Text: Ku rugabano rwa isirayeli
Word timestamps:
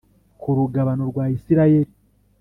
Ku 0.41 0.49
rugabano 0.57 1.03
rwa 1.11 1.25
isirayeli 1.37 1.93